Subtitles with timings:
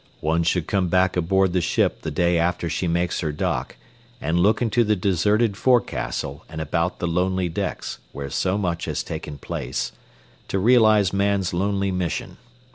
[0.21, 3.75] One should come back aboard the ship the day after she makes her dock
[4.19, 9.03] and look into the deserted forecastle and about the lonely decks, where so much has
[9.03, 9.91] taken place,
[10.47, 12.37] to realize man's lonely mission.